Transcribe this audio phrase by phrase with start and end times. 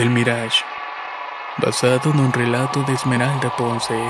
[0.00, 0.64] El Mirage,
[1.58, 4.00] basado en un relato de Esmeralda Ponce,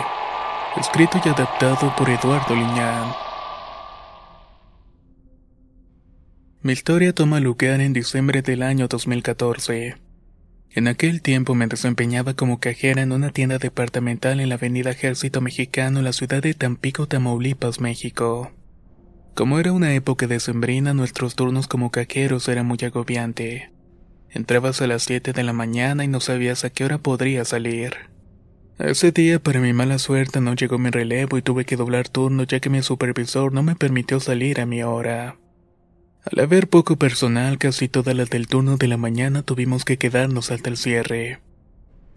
[0.77, 3.13] escrito y adaptado por Eduardo Liñán.
[6.63, 9.97] Mi historia toma lugar en diciembre del año 2014.
[10.71, 15.41] En aquel tiempo me desempeñaba como cajera en una tienda departamental en la avenida Ejército
[15.41, 18.53] Mexicano la ciudad de Tampico, Tamaulipas, México.
[19.35, 23.73] Como era una época decembrina, nuestros turnos como cajeros eran muy agobiante.
[24.33, 28.11] Entrabas a las 7 de la mañana y no sabías a qué hora podría salir.
[28.79, 32.45] Ese día, para mi mala suerte, no llegó mi relevo y tuve que doblar turno
[32.45, 35.37] ya que mi supervisor no me permitió salir a mi hora.
[36.25, 40.51] Al haber poco personal, casi todas las del turno de la mañana tuvimos que quedarnos
[40.51, 41.41] hasta el cierre.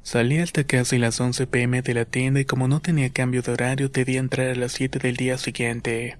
[0.03, 3.53] Salí hasta casi las 11 pm de la tienda y como no tenía cambio de
[3.53, 6.17] horario debía entrar a las 7 del día siguiente.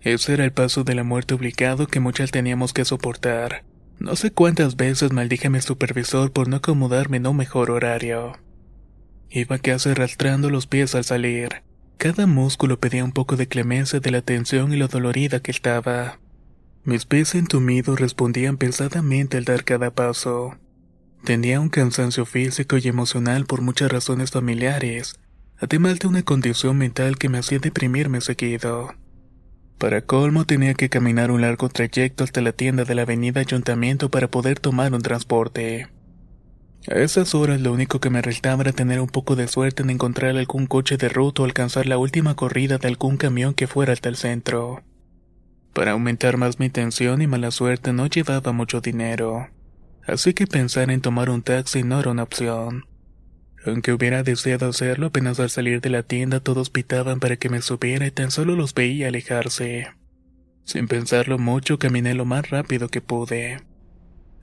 [0.00, 3.64] Ese era el paso de la muerte obligado que muchas teníamos que soportar.
[4.02, 8.32] No sé cuántas veces maldije a mi supervisor por no acomodarme en un mejor horario.
[9.30, 11.62] Iba casi arrastrando los pies al salir.
[11.98, 16.18] Cada músculo pedía un poco de clemencia de la tensión y lo dolorida que estaba.
[16.82, 20.58] Mis pies entumidos respondían pesadamente al dar cada paso.
[21.22, 25.14] Tenía un cansancio físico y emocional por muchas razones familiares,
[25.60, 28.96] además de una condición mental que me hacía deprimirme seguido.
[29.82, 34.12] Para colmo tenía que caminar un largo trayecto hasta la tienda de la avenida Ayuntamiento
[34.12, 35.88] para poder tomar un transporte.
[36.88, 39.90] A esas horas lo único que me restaba era tener un poco de suerte en
[39.90, 43.92] encontrar algún coche de ruta o alcanzar la última corrida de algún camión que fuera
[43.92, 44.84] hasta el centro.
[45.72, 49.48] Para aumentar más mi tensión y mala suerte no llevaba mucho dinero,
[50.06, 52.84] así que pensar en tomar un taxi no era una opción.
[53.64, 57.62] Aunque hubiera deseado hacerlo, apenas al salir de la tienda todos pitaban para que me
[57.62, 59.88] subiera y tan solo los veía alejarse.
[60.64, 63.60] Sin pensarlo mucho, caminé lo más rápido que pude.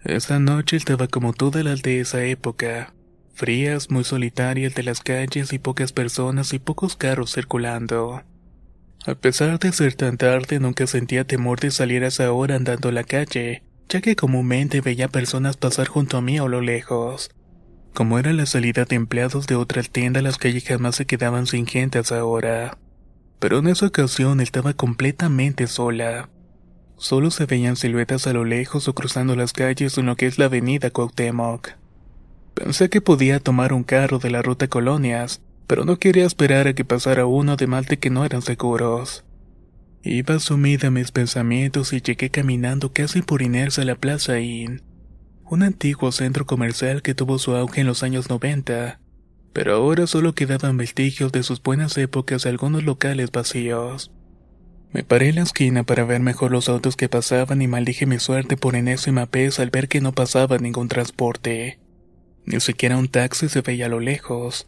[0.04, 2.94] Esa noche estaba como todas las de esa época,
[3.34, 8.24] frías, muy solitarias de las calles y pocas personas y pocos carros circulando.
[9.06, 12.90] A pesar de ser tan tarde, nunca sentía temor de salir a esa hora andando
[12.90, 17.32] a la calle, ya que comúnmente veía personas pasar junto a mí a lo lejos.
[17.94, 21.66] Como era la salida de empleados de otra tienda, las calles jamás se quedaban sin
[21.66, 22.78] gente a esa hora.
[23.40, 26.30] Pero en esa ocasión estaba completamente sola.
[26.98, 30.38] Solo se veían siluetas a lo lejos o cruzando las calles en lo que es
[30.38, 31.72] la avenida Cuauhtémoc.
[32.54, 36.74] Pensé que podía tomar un carro de la ruta Colonias, pero no quería esperar a
[36.74, 39.24] que pasara uno además de que no eran seguros.
[40.04, 44.82] Iba sumida en mis pensamientos y llegué caminando casi por inercia a la Plaza Inn
[45.50, 49.00] un antiguo centro comercial que tuvo su auge en los años 90,
[49.52, 54.12] pero ahora solo quedaban vestigios de sus buenas épocas de algunos locales vacíos.
[54.92, 58.20] Me paré en la esquina para ver mejor los autos que pasaban y maldije mi
[58.20, 61.80] suerte por enésima vez al ver que no pasaba ningún transporte.
[62.46, 64.68] Ni siquiera un taxi se veía a lo lejos.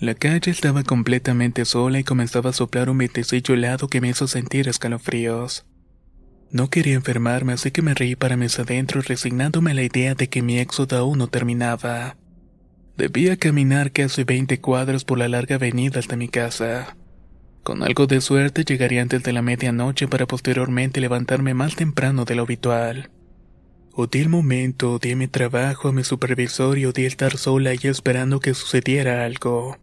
[0.00, 4.28] La calle estaba completamente sola y comenzaba a soplar un vientecillo helado que me hizo
[4.28, 5.66] sentir escalofríos.
[6.50, 10.28] No quería enfermarme, así que me reí para mis adentros resignándome a la idea de
[10.28, 12.16] que mi éxodo aún no terminaba.
[12.96, 16.96] Debía caminar casi 20 cuadras por la larga avenida hasta mi casa.
[17.62, 22.34] Con algo de suerte llegaría antes de la medianoche para posteriormente levantarme más temprano de
[22.34, 23.10] lo habitual.
[23.92, 28.40] Odié el momento, odié mi trabajo, a mi supervisor y odié estar sola y esperando
[28.40, 29.76] que sucediera algo.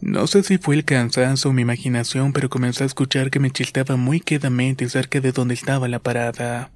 [0.00, 3.50] No sé si fue el cansancio o mi imaginación, pero comencé a escuchar que me
[3.50, 6.70] chistaba muy quedamente cerca de donde estaba la parada.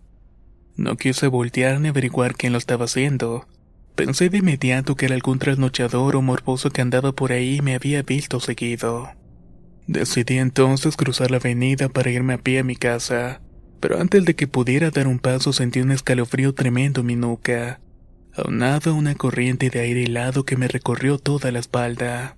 [0.76, 3.46] No quise voltear ni averiguar quién lo estaba haciendo.
[3.94, 7.74] Pensé de inmediato que era algún trasnochador o morboso que andaba por ahí y me
[7.74, 9.10] había visto seguido.
[9.86, 13.42] Decidí entonces cruzar la avenida para irme a pie a mi casa,
[13.80, 17.80] pero antes de que pudiera dar un paso sentí un escalofrío tremendo en mi nuca,
[18.34, 22.36] aunado a una corriente de aire helado que me recorrió toda la espalda.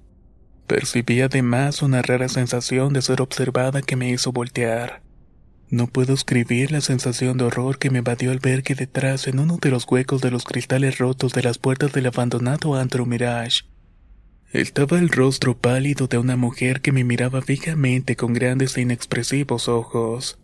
[0.67, 5.03] Percibí además una rara sensación de ser observada que me hizo voltear.
[5.69, 9.39] No puedo escribir la sensación de horror que me invadió al ver que detrás, en
[9.39, 13.63] uno de los huecos de los cristales rotos de las puertas del abandonado antro Mirage,
[14.53, 19.67] estaba el rostro pálido de una mujer que me miraba fijamente con grandes e inexpresivos
[19.67, 20.39] ojos.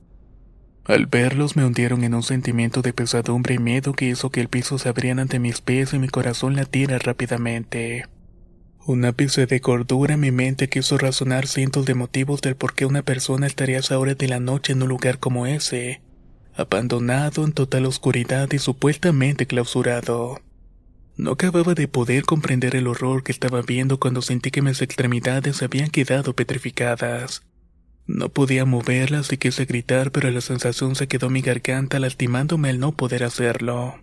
[0.86, 4.48] Al verlos me hundieron en un sentimiento de pesadumbre y miedo que hizo que el
[4.48, 8.06] piso se abriera ante mis pies y mi corazón latiera rápidamente.
[8.88, 12.87] Un ápice de cordura en mi mente quiso razonar cientos de motivos del por qué
[12.87, 16.00] una persona estaría a esa hora de la noche en un lugar como ese,
[16.55, 20.40] abandonado en total oscuridad y supuestamente clausurado.
[21.19, 25.62] No acababa de poder comprender el horror que estaba viendo cuando sentí que mis extremidades
[25.62, 27.43] habían quedado petrificadas.
[28.06, 32.70] No podía moverlas y quise gritar, pero la sensación se quedó en mi garganta lastimándome
[32.70, 33.96] al no poder hacerlo.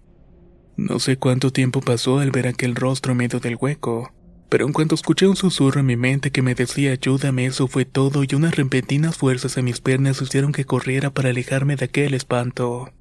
[0.78, 4.14] No sé cuánto tiempo pasó al ver aquel rostro en medio del hueco,
[4.50, 7.86] pero en cuanto escuché un susurro en mi mente que me decía ayúdame, eso fue
[7.86, 12.14] todo y unas repentinas fuerzas en mis piernas hicieron que corriera para alejarme de aquel
[12.14, 12.92] espanto.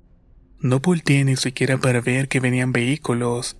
[0.61, 3.57] No volteé ni siquiera para ver que venían vehículos.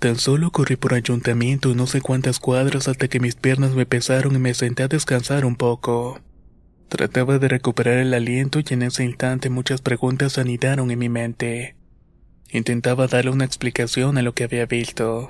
[0.00, 3.86] Tan solo corrí por ayuntamiento y no sé cuántas cuadras hasta que mis piernas me
[3.86, 6.20] pesaron y me senté a descansar un poco.
[6.88, 11.76] Trataba de recuperar el aliento y en ese instante muchas preguntas anidaron en mi mente.
[12.50, 15.28] Intentaba darle una explicación a lo que había visto.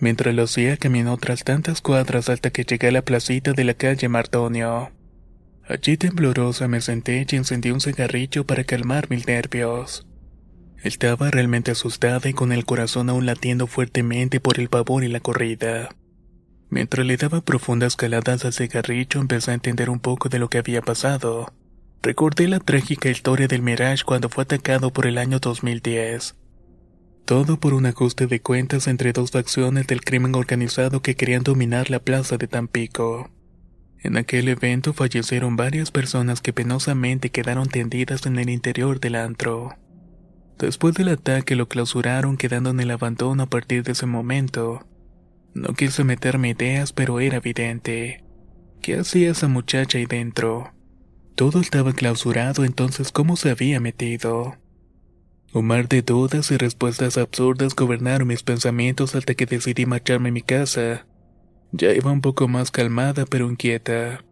[0.00, 3.74] Mientras lo hacía, caminó tras tantas cuadras hasta que llegué a la placita de la
[3.74, 4.90] calle Martonio.
[5.68, 10.06] Allí temblorosa me senté y encendí un cigarrillo para calmar mis nervios.
[10.82, 15.20] Estaba realmente asustada y con el corazón aún latiendo fuertemente por el pavor y la
[15.20, 15.90] corrida.
[16.70, 20.58] Mientras le daba profundas caladas al cigarrillo empecé a entender un poco de lo que
[20.58, 21.52] había pasado.
[22.02, 26.39] Recordé la trágica historia del Mirage cuando fue atacado por el año 2010.
[27.30, 31.88] Todo por un ajuste de cuentas entre dos facciones del crimen organizado que querían dominar
[31.88, 33.30] la plaza de Tampico.
[34.00, 39.76] En aquel evento fallecieron varias personas que penosamente quedaron tendidas en el interior del antro.
[40.58, 44.84] Después del ataque lo clausuraron quedando en el abandono a partir de ese momento.
[45.54, 48.24] No quise meterme ideas, pero era evidente.
[48.82, 50.72] ¿Qué hacía esa muchacha ahí dentro?
[51.36, 54.56] Todo estaba clausurado, entonces ¿cómo se había metido?
[55.52, 60.32] Un mar de dudas y respuestas absurdas gobernaron mis pensamientos hasta que decidí marcharme a
[60.32, 61.06] mi casa.
[61.72, 64.24] Ya iba un poco más calmada pero inquieta.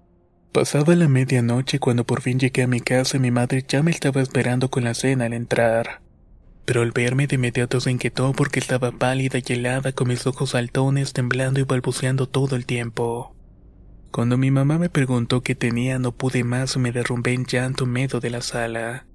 [0.52, 3.90] Pasaba la medianoche cuando por fin llegué a mi casa y mi madre ya me
[3.90, 6.02] estaba esperando con la cena al entrar.
[6.64, 10.50] Pero al verme de inmediato se inquietó porque estaba pálida y helada con mis ojos
[10.50, 13.34] saltones temblando y balbuceando todo el tiempo.
[14.12, 17.86] Cuando mi mamá me preguntó qué tenía no pude más y me derrumbé en llanto
[17.86, 19.06] medio de la sala.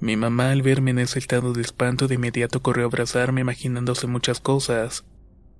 [0.00, 4.06] Mi mamá al verme en ese estado de espanto de inmediato corrió a abrazarme imaginándose
[4.06, 5.04] muchas cosas.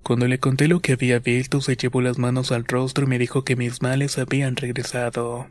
[0.04, 3.18] Cuando le conté lo que había visto, se llevó las manos al rostro y me
[3.18, 5.48] dijo que mis males habían regresado.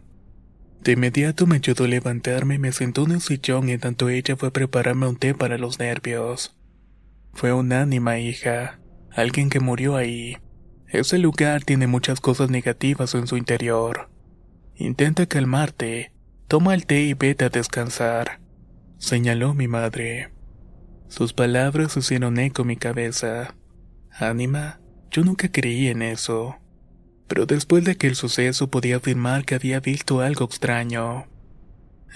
[0.82, 4.38] De inmediato me ayudó a levantarme y me sentó en un sillón y tanto ella
[4.38, 6.56] fue a prepararme un té para los nervios.
[7.34, 8.80] Fue un ánima, hija,
[9.12, 10.38] alguien que murió ahí.
[10.88, 14.10] Ese lugar tiene muchas cosas negativas en su interior.
[14.78, 16.14] Intenta calmarte,
[16.48, 18.47] toma el té y vete a descansar
[18.98, 20.32] señaló mi madre.
[21.08, 23.56] Sus palabras hicieron eco en mi cabeza.
[24.12, 24.80] Ánima,
[25.12, 26.58] yo nunca creí en eso.
[27.28, 31.28] Pero después de aquel suceso podía afirmar que había visto algo extraño.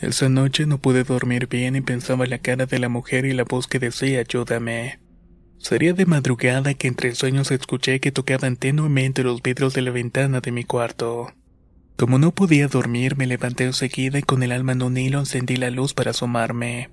[0.01, 3.33] Esa noche no pude dormir bien y pensaba en la cara de la mujer y
[3.33, 4.99] la voz que decía ayúdame.
[5.59, 10.41] Sería de madrugada que entre sueños escuché que tocaban tenuemente los vidrios de la ventana
[10.41, 11.31] de mi cuarto.
[12.01, 15.55] Como no podía dormir, me levanté enseguida y con el alma en un hilo encendí
[15.55, 16.89] la luz para asomarme.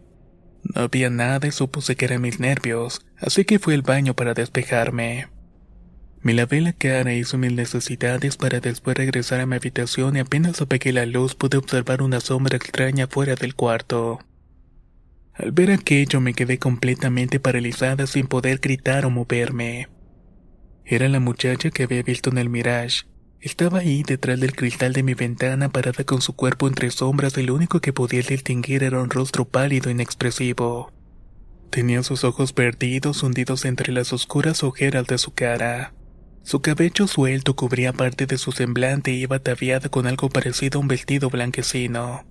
[0.63, 4.35] No había nada y supuse que eran mis nervios, así que fui al baño para
[4.35, 5.29] despejarme.
[6.21, 10.19] Me lavé la cara y hice mis necesidades para después regresar a mi habitación y
[10.19, 14.19] apenas apagué la luz pude observar una sombra extraña fuera del cuarto.
[15.33, 19.89] Al ver aquello me quedé completamente paralizada sin poder gritar o moverme.
[20.85, 23.07] Era la muchacha que había visto en el Mirage,
[23.41, 27.43] estaba ahí detrás del cristal de mi ventana parada con su cuerpo entre sombras y
[27.43, 30.93] lo único que podía distinguir era un rostro pálido e inexpresivo.
[31.71, 35.95] Tenía sus ojos perdidos hundidos entre las oscuras ojeras de su cara.
[36.43, 40.83] Su cabello suelto cubría parte de su semblante y iba ataviada con algo parecido a
[40.83, 42.27] un vestido blanquecino.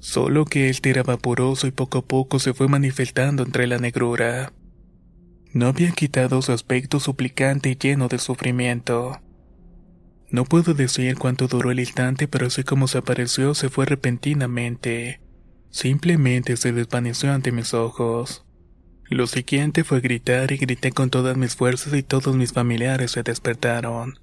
[0.00, 4.52] Solo que él era vaporoso y poco a poco se fue manifestando entre la negrura.
[5.54, 9.20] No había quitado su aspecto suplicante y lleno de sufrimiento.
[10.32, 15.20] No puedo decir cuánto duró el instante, pero así como se apareció se fue repentinamente.
[15.68, 18.42] Simplemente se desvaneció ante mis ojos.
[19.10, 23.22] Lo siguiente fue gritar y grité con todas mis fuerzas y todos mis familiares se
[23.22, 24.18] despertaron.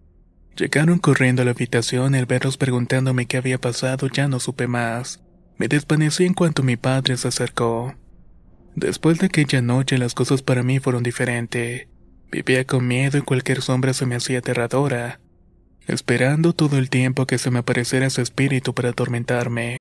[0.58, 5.22] Llegaron corriendo a la habitación al verlos preguntándome qué había pasado ya no supe más.
[5.58, 7.94] Me desvanecí en cuanto mi padre se acercó.
[8.76, 11.88] Después de aquella noche las cosas para mí fueron diferentes.
[12.32, 15.20] Vivía con miedo y cualquier sombra se me hacía aterradora,
[15.90, 19.78] esperando todo el tiempo que se me apareciera espíritu para atormentarme.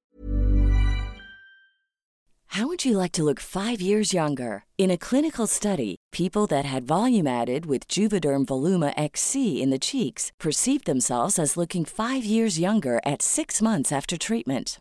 [2.52, 4.64] How would you like to look five years younger?
[4.78, 9.78] In a clinical study, people that had volume added with Juvederm Voluma XC in the
[9.78, 14.80] cheeks perceived themselves as looking five years younger at six months after treatment.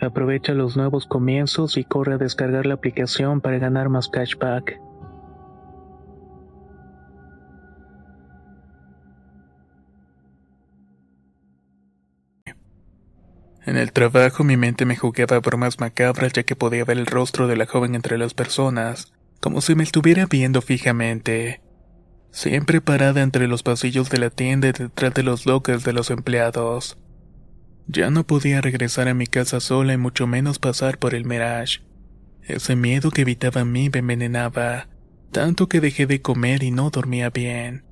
[0.00, 4.78] Aprovecha los nuevos comienzos y corre a descargar la aplicación para ganar más cashback.
[13.66, 17.46] En el trabajo mi mente me jugaba bromas macabras ya que podía ver el rostro
[17.46, 21.62] de la joven entre las personas, como si me estuviera viendo fijamente.
[22.30, 26.10] Siempre parada entre los pasillos de la tienda y detrás de los locales de los
[26.10, 26.98] empleados.
[27.86, 31.80] Ya no podía regresar a mi casa sola y mucho menos pasar por el Mirage.
[32.42, 34.88] Ese miedo que evitaba a mí me envenenaba,
[35.32, 37.84] tanto que dejé de comer y no dormía bien.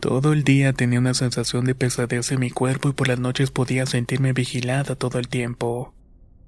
[0.00, 3.50] Todo el día tenía una sensación de pesadez en mi cuerpo y por las noches
[3.50, 5.94] podía sentirme vigilada todo el tiempo.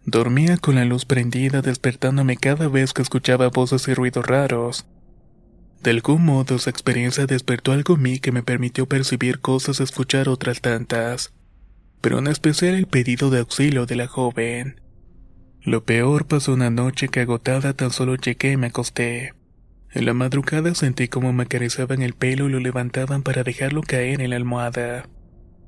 [0.07, 4.87] Dormía con la luz prendida despertándome cada vez que escuchaba voces y ruidos raros.
[5.83, 9.83] De algún modo esa experiencia despertó algo en mí que me permitió percibir cosas y
[9.83, 11.33] escuchar otras tantas
[12.01, 14.81] pero en especial el pedido de auxilio de la joven.
[15.63, 19.35] Lo peor pasó una noche que agotada tan solo llegué y me acosté.
[19.93, 24.21] En la madrugada sentí como me acariciaban el pelo y lo levantaban para dejarlo caer
[24.23, 25.09] en la almohada.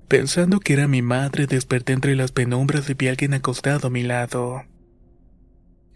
[0.09, 3.91] Pensando que era mi madre, desperté entre las penumbras y vi a alguien acostado a
[3.91, 4.63] mi lado.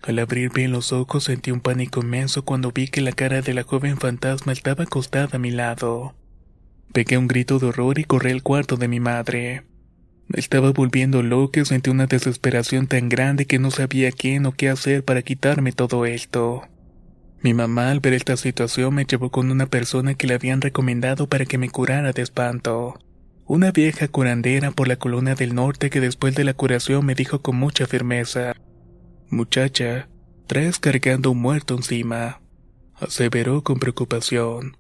[0.03, 3.55] Al abrir bien los ojos sentí un pánico inmenso cuando vi que la cara de
[3.55, 6.15] la joven fantasma estaba acostada a mi lado.
[6.93, 9.65] Pegué un grito de horror y corrí al cuarto de mi madre.
[10.33, 14.69] Estaba volviendo loco y sentí una desesperación tan grande que no sabía quién o qué
[14.69, 16.63] hacer para quitarme todo esto.
[17.43, 21.29] Mi mamá al ver esta situación me llevó con una persona que le habían recomendado
[21.29, 22.99] para que me curara de espanto.
[23.45, 27.43] Una vieja curandera por la colonia del norte que después de la curación me dijo
[27.43, 28.55] con mucha firmeza,
[29.31, 30.09] Muchacha,
[30.49, 32.41] traes cargando un muerto encima,
[32.95, 34.77] aseveró con preocupación.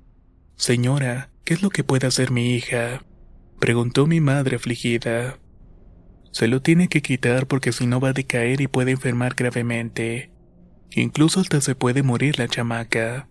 [0.56, 3.04] Señora, ¿qué es lo que puede hacer mi hija?
[3.58, 5.38] Preguntó mi madre afligida.
[6.30, 10.30] Se lo tiene que quitar porque si no va a decaer y puede enfermar gravemente.
[10.90, 13.28] Incluso hasta se puede morir la chamaca,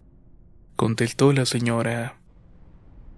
[0.75, 2.19] contestó la señora.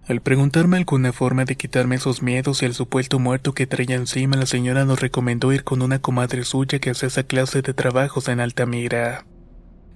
[0.08, 4.38] Al preguntarme alguna forma de quitarme esos miedos y el supuesto muerto que traía encima,
[4.38, 8.30] la señora nos recomendó ir con una comadre suya que hace esa clase de trabajos
[8.30, 9.26] en Altamira.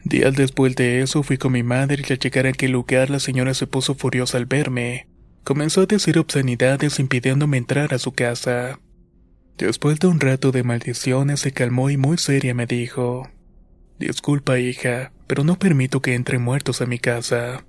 [0.04, 3.20] Días después de eso fui con mi madre y al llegar a aquel lugar la
[3.20, 5.08] señora se puso furiosa al verme.
[5.44, 8.80] Comenzó a decir obscenidades impidiéndome entrar a su casa.
[9.58, 13.30] Después de un rato de maldiciones se calmó y muy seria me dijo,
[14.00, 17.66] Disculpa hija, pero no permito que entren muertos a mi casa.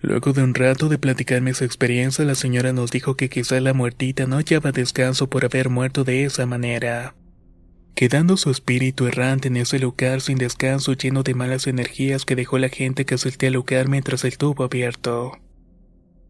[0.00, 3.72] Luego de un rato de platicarme su experiencia, la señora nos dijo que quizá la
[3.72, 7.14] muertita no hallaba descanso por haber muerto de esa manera,
[7.94, 12.58] quedando su espíritu errante en ese lugar sin descanso lleno de malas energías que dejó
[12.58, 15.38] la gente que asistía al lugar mientras estuvo abierto.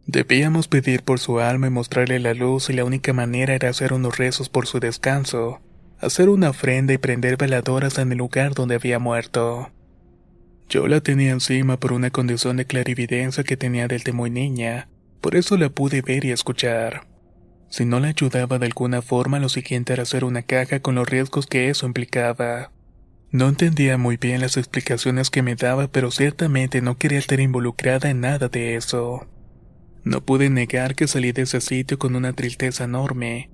[0.07, 3.93] Debíamos pedir por su alma y mostrarle la luz y la única manera era hacer
[3.93, 5.61] unos rezos por su descanso,
[6.01, 9.71] hacer una ofrenda y prender veladoras en el lugar donde había muerto.
[10.69, 14.89] Yo la tenía encima por una condición de clarividencia que tenía desde muy niña,
[15.21, 17.07] por eso la pude ver y escuchar.
[17.69, 21.09] Si no la ayudaba de alguna forma, lo siguiente era hacer una caja con los
[21.09, 22.73] riesgos que eso implicaba.
[23.31, 28.11] No entendía muy bien las explicaciones que me daba, pero ciertamente no quería estar involucrada
[28.11, 29.27] en nada de eso.
[30.05, 33.51] No pude negar que salí de ese sitio con una tristeza enorme.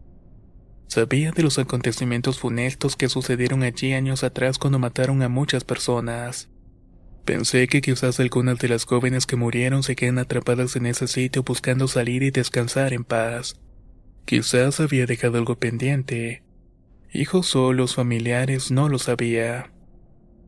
[0.86, 6.48] Sabía de los acontecimientos funestos que sucedieron allí años atrás cuando mataron a muchas personas.
[7.26, 11.42] Pensé que quizás algunas de las jóvenes que murieron se quedan atrapadas en ese sitio
[11.42, 13.60] buscando salir y descansar en paz.
[14.24, 16.42] Quizás había dejado algo pendiente.
[17.12, 19.70] Hijos solos, familiares, no lo sabía.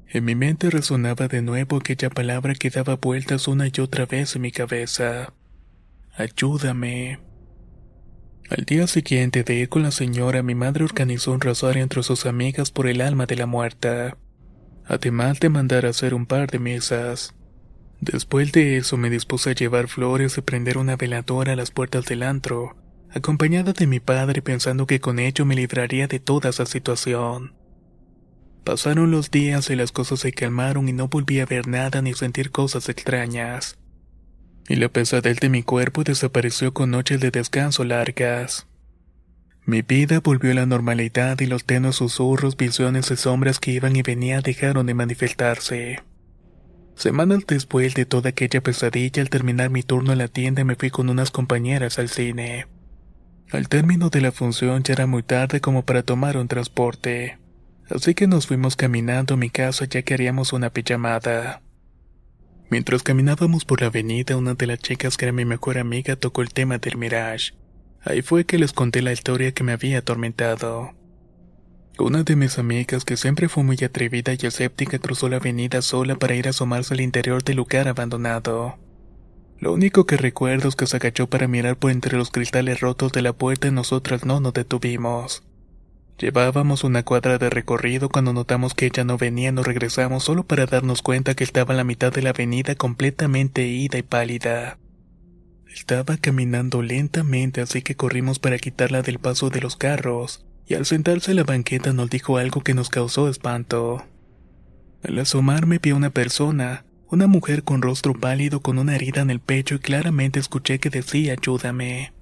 [0.08, 4.34] En mi mente resonaba de nuevo aquella palabra que daba vueltas una y otra vez
[4.36, 5.34] en mi cabeza.
[6.16, 7.20] Ayúdame.
[8.48, 12.26] Al día siguiente de ir con la señora, mi madre organizó un rosario entre sus
[12.26, 14.16] amigas por el alma de la muerta
[14.90, 17.32] además de mandar a hacer un par de mesas.
[18.00, 22.06] Después de eso me dispuse a llevar flores y prender una veladora a las puertas
[22.06, 22.76] del antro,
[23.10, 27.54] acompañada de mi padre pensando que con ello me libraría de toda esa situación.
[28.64, 32.12] Pasaron los días y las cosas se calmaron y no volví a ver nada ni
[32.14, 33.78] sentir cosas extrañas.
[34.70, 38.68] Y la pesadez de mi cuerpo desapareció con noches de descanso largas.
[39.66, 43.96] Mi vida volvió a la normalidad y los tenues susurros, visiones y sombras que iban
[43.96, 46.04] y venían dejaron de manifestarse.
[46.94, 50.90] Semanas después de toda aquella pesadilla, al terminar mi turno en la tienda me fui
[50.90, 52.68] con unas compañeras al cine.
[53.50, 57.40] Al término de la función ya era muy tarde como para tomar un transporte,
[57.90, 61.60] así que nos fuimos caminando a mi casa ya que haríamos una pijamada.
[62.70, 66.42] Mientras caminábamos por la avenida, una de las chicas que era mi mejor amiga tocó
[66.42, 67.52] el tema del Mirage.
[68.02, 70.92] Ahí fue que les conté la historia que me había atormentado.
[71.98, 76.14] Una de mis amigas, que siempre fue muy atrevida y escéptica, cruzó la avenida sola
[76.14, 78.78] para ir a asomarse al interior del lugar abandonado.
[79.58, 83.10] Lo único que recuerdo es que se agachó para mirar por entre los cristales rotos
[83.10, 85.42] de la puerta y nosotras no nos detuvimos.
[86.20, 90.66] Llevábamos una cuadra de recorrido cuando notamos que ella no venía nos regresamos solo para
[90.66, 94.78] darnos cuenta que estaba en la mitad de la avenida completamente ida y pálida.
[95.66, 100.84] Estaba caminando lentamente, así que corrimos para quitarla del paso de los carros, y al
[100.84, 104.04] sentarse en la banqueta nos dijo algo que nos causó espanto.
[105.02, 109.30] Al asomarme vi a una persona, una mujer con rostro pálido con una herida en
[109.30, 112.12] el pecho y claramente escuché que decía ayúdame.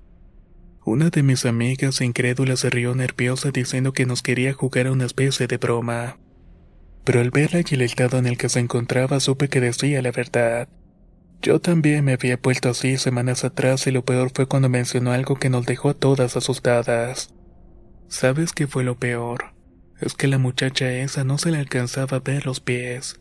[0.91, 5.05] Una de mis amigas incrédula se rió nerviosa diciendo que nos quería jugar a una
[5.05, 6.17] especie de broma.
[7.05, 10.13] Pero al verla y el estado en el que se encontraba supe que decía la
[10.13, 10.67] verdad.
[11.43, 15.37] Yo también me había puesto así semanas atrás y lo peor fue cuando mencionó algo
[15.37, 17.35] que nos dejó todas asustadas.
[18.09, 19.53] ¿Sabes qué fue lo peor?
[20.01, 23.21] Es que la muchacha esa no se le alcanzaba a ver los pies.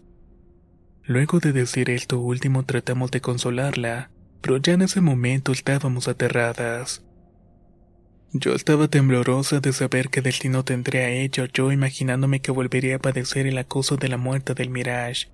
[1.03, 7.03] Luego de decir esto último tratamos de consolarla, pero ya en ese momento estábamos aterradas.
[8.34, 13.00] Yo estaba temblorosa de saber qué destino tendría ella o yo imaginándome que volvería a
[13.00, 15.30] padecer el acoso de la muerte del Mirage.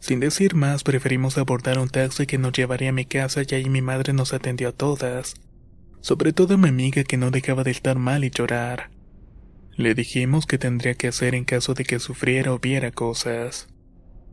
[0.00, 3.70] Sin decir más, preferimos abordar un taxi que nos llevaría a mi casa y ahí
[3.70, 5.34] mi madre nos atendió a todas,
[6.02, 8.90] sobre todo a mi amiga que no dejaba de estar mal y llorar.
[9.76, 13.68] Le dijimos que tendría que hacer en caso de que sufriera o viera cosas.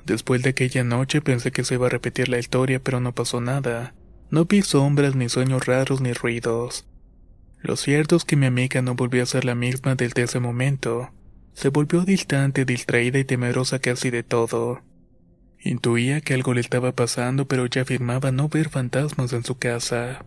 [0.06, 3.40] Después de aquella noche pensé que se iba a repetir la historia, pero no pasó
[3.40, 3.94] nada.
[4.30, 6.86] No vi sombras, ni sueños raros, ni ruidos.
[7.62, 11.12] Lo cierto es que mi amiga no volvió a ser la misma desde ese momento.
[11.54, 14.82] Se volvió distante, distraída y temerosa casi de todo.
[15.60, 20.24] Intuía que algo le estaba pasando, pero ya afirmaba no ver fantasmas en su casa.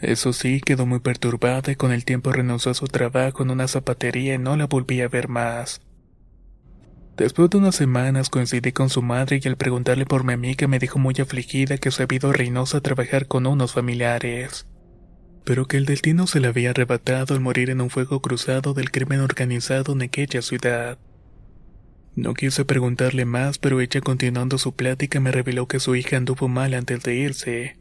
[0.00, 3.68] Eso sí, quedó muy perturbada y con el tiempo renunció a su trabajo en una
[3.68, 5.82] zapatería y no la volví a ver más.
[7.16, 10.80] Después de unas semanas coincidí con su madre y al preguntarle por mi amiga me
[10.80, 14.66] dijo muy afligida que se había ido a a trabajar con unos familiares
[15.44, 18.90] pero que el destino se le había arrebatado al morir en un fuego cruzado del
[18.90, 20.98] crimen organizado en aquella ciudad.
[22.16, 26.48] No quise preguntarle más, pero ella continuando su plática me reveló que su hija anduvo
[26.48, 27.76] mal antes de irse,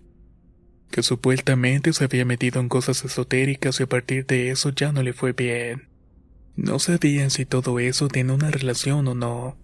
[0.91, 5.02] que supuestamente se había metido en cosas esotéricas y a partir de eso ya no
[5.02, 5.88] le fue bien.
[6.56, 9.58] No sabían si todo eso tiene una relación o no.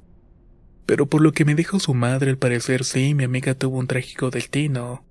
[0.85, 3.85] Pero por lo que me dijo su madre, al parecer sí, mi amiga tuvo un
[3.87, 5.05] trágico destino.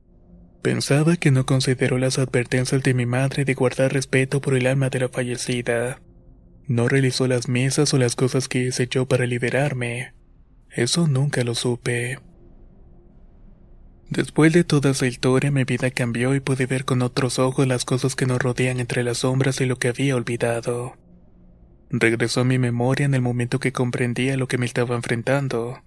[0.69, 4.91] Pensaba que no consideró las advertencias de mi madre de guardar respeto por el alma
[4.91, 5.99] de la fallecida.
[6.67, 10.13] No realizó las mesas o las cosas que hice yo para liberarme.
[10.71, 12.19] Eso nunca lo supe.
[14.11, 17.87] Después de toda esa historia mi vida cambió y pude ver con otros ojos las
[17.87, 20.99] cosas que nos rodean entre las sombras y lo que había olvidado.
[21.89, 25.83] Regresó a mi memoria en el momento que comprendía lo que me estaba enfrentando.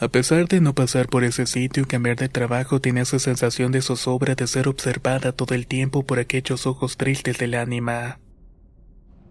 [0.00, 3.72] A pesar de no pasar por ese sitio y cambiar de trabajo, tenía esa sensación
[3.72, 8.20] de zozobra de ser observada todo el tiempo por aquellos ojos tristes del ánima.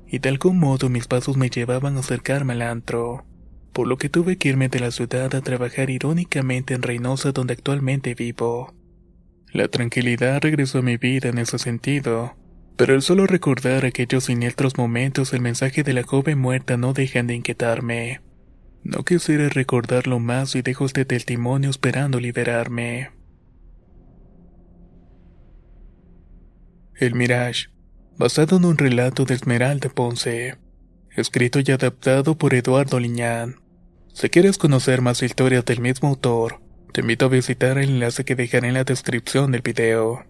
[0.08, 3.26] Y de algún modo mis pasos me llevaban a acercarme al antro,
[3.72, 7.54] por lo que tuve que irme de la ciudad a trabajar irónicamente en Reynosa donde
[7.54, 8.74] actualmente vivo.
[9.54, 12.36] La tranquilidad regresó a mi vida en ese sentido,
[12.76, 17.28] pero el solo recordar aquellos siniestros momentos el mensaje de la joven muerta no dejan
[17.28, 18.20] de inquietarme.
[18.84, 23.12] No quisiera recordarlo más y dejo este testimonio esperando liberarme.
[26.96, 27.70] El Mirage,
[28.18, 30.58] basado en un relato de Esmeralda Ponce,
[31.12, 33.62] escrito y adaptado por Eduardo Liñán.
[34.14, 36.62] Si quieres conocer más historias del mismo autor,
[36.94, 40.26] te invito a visitar el enlace que dejaré en la descripción del video.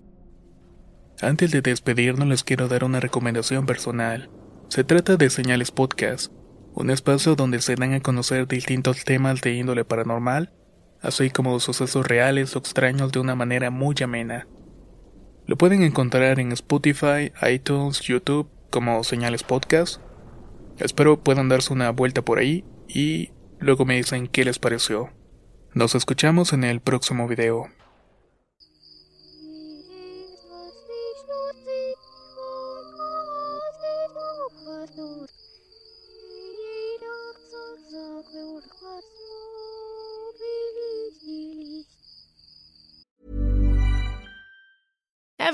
[1.21, 4.29] Antes de despedirnos les quiero dar una recomendación personal.
[4.67, 6.31] Se trata de Señales Podcast
[6.77, 10.53] un espacio donde se dan a conocer distintos temas de índole paranormal,
[11.01, 14.47] así como sucesos reales o extraños de una manera muy amena.
[15.47, 20.01] Lo pueden encontrar en Spotify, iTunes, YouTube como Señales Podcast.
[20.77, 25.09] Espero puedan darse una vuelta por ahí y luego me dicen qué les pareció.
[25.73, 27.69] Nos escuchamos en el próximo video.